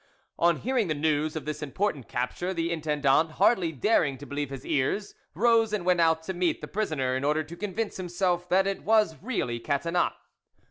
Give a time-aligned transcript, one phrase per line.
[0.39, 4.65] On hearing the news of this important capture, the intendant, hardly daring to believe his
[4.65, 8.65] ears, rose and went out to meet the prisoner, in order to convince himself that
[8.65, 10.13] it was really Catinat.